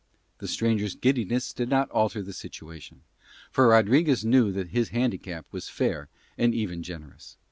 The 0.39 0.47
stranger's 0.47 0.95
giddiness 0.95 1.53
did 1.53 1.69
not 1.69 1.87
alter 1.91 2.23
the 2.23 2.33
situation, 2.33 3.01
for 3.51 3.67
Rodriguez 3.67 4.25
knew 4.25 4.51
that 4.51 4.69
his 4.69 4.89
handicap 4.89 5.45
was 5.51 5.69
fair 5.69 6.09
and 6.39 6.55
even 6.55 6.81
generous. 6.81 7.37